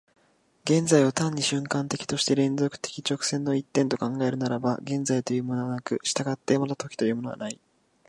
[0.63, 7.59] 現在を単に瞬間的として連続的直線の一点と考えるならば、現在というものはなく、従ってまた時というものはない。